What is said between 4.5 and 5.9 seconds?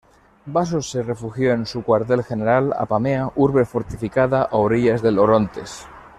orillas del Orontes.